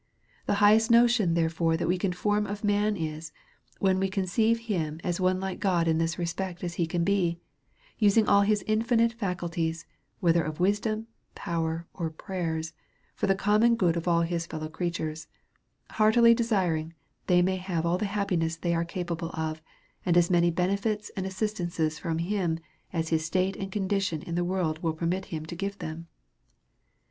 The 0.47 0.53
iiighest 0.55 0.89
notion 0.89 1.35
therefore 1.35 1.77
that 1.77 1.87
we 1.87 1.99
can 1.99 2.11
form 2.11 2.47
of 2.47 2.63
man 2.63 2.97
is, 2.97 3.31
when 3.77 3.99
we 3.99 4.09
conceive 4.09 4.61
him 4.61 4.99
as 5.03 5.19
like 5.19 5.57
to 5.57 5.61
God 5.61 5.87
in 5.87 5.99
this 5.99 6.17
respect 6.17 6.63
as 6.63 6.73
he 6.73 6.87
can 6.87 7.03
be; 7.03 7.37
using 7.99 8.27
all 8.27 8.41
his 8.41 8.63
infinite 8.65 9.13
faculties, 9.13 9.85
whether 10.19 10.41
of 10.41 10.59
wisdom, 10.59 11.05
power, 11.35 11.85
or 11.93 12.09
prayers, 12.09 12.73
for 13.13 13.27
the 13.27 13.35
com 13.35 13.61
mon 13.61 13.75
good 13.75 13.95
of 13.95 14.07
ail 14.07 14.21
his 14.21 14.47
fellow 14.47 14.69
creatures; 14.69 15.27
heartily 15.91 16.33
desiring 16.33 16.95
they 17.27 17.43
may 17.43 17.57
have 17.57 17.85
all 17.85 17.99
the 17.99 18.05
happiness 18.07 18.55
they 18.55 18.73
are 18.73 18.83
capable 18.83 19.29
of, 19.35 19.61
and 20.03 20.17
as 20.17 20.31
many 20.31 20.49
benefits 20.49 21.11
and 21.15 21.27
assistances 21.27 21.99
from 21.99 22.17
him, 22.17 22.57
as 22.91 23.09
his 23.09 23.23
state 23.23 23.55
and 23.55 23.71
condition 23.71 24.23
in 24.23 24.33
the 24.33 24.43
world 24.43 24.81
will 24.81 24.93
permit 24.93 25.25
him 25.25 25.45
to 25.45 25.55
give 25.55 25.77
them. 25.77 26.07